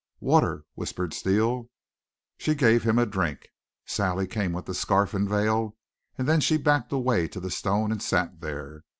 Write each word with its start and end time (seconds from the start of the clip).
"Water!" 0.19 0.65
whispered 0.73 1.13
Steele. 1.13 1.69
She 2.39 2.55
gave 2.55 2.81
him 2.81 2.97
a 2.97 3.05
drink. 3.05 3.49
Sally 3.85 4.25
came 4.25 4.51
with 4.51 4.65
the 4.65 4.73
scarf 4.73 5.13
and 5.13 5.29
veil, 5.29 5.77
and 6.17 6.27
then 6.27 6.39
she 6.39 6.57
backed 6.57 6.91
away 6.91 7.27
to 7.27 7.39
the 7.39 7.51
stone, 7.51 7.91
and 7.91 8.01
sat 8.01 8.39
there. 8.39 8.83